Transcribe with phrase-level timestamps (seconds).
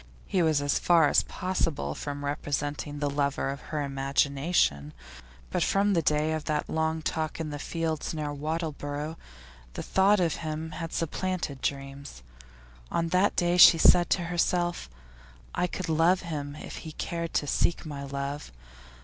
[0.25, 4.93] He was as far as possible from representing the lover of her imagination,
[5.51, 9.15] but from the day of that long talk in the fields near Wattleborough
[9.73, 12.23] the thought of him had supplanted dreams.
[12.89, 14.89] On that day she said to herself:
[15.53, 18.51] I could love him if he cared to seek my love.